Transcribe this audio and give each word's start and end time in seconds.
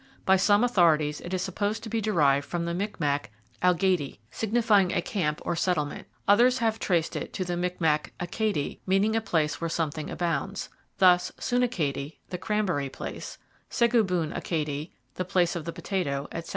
By 0.25 0.35
some 0.35 0.63
authorities 0.63 1.21
it 1.21 1.31
is 1.31 1.43
supposed 1.43 1.83
to 1.83 1.89
be 1.89 2.01
derived 2.01 2.47
from 2.47 2.65
the 2.65 2.73
Micmac 2.73 3.29
algaty, 3.61 4.17
signifying 4.31 4.91
a 4.91 4.99
camp 4.99 5.39
or 5.45 5.55
settlement. 5.55 6.07
Others 6.27 6.57
have 6.57 6.79
traced 6.79 7.15
it 7.15 7.33
to 7.33 7.45
the 7.45 7.55
Micmac 7.55 8.11
akade, 8.19 8.79
meaning 8.87 9.15
a 9.15 9.21
place 9.21 9.61
where 9.61 9.69
something 9.69 10.09
abounds. 10.09 10.69
Thus, 10.97 11.31
Sunakade 11.37 11.37
(Shunacadie, 11.39 11.93
C. 11.93 11.93
B.), 11.93 12.19
the 12.31 12.37
cranberry 12.39 12.89
place; 12.89 13.37
Seguboon 13.69 14.33
akade 14.35 14.65
(Shubenacadie), 14.65 14.91
the 15.13 15.25
place 15.25 15.55
of 15.55 15.65
the 15.65 15.71
potato, 15.73 16.27
etc. 16.31 16.49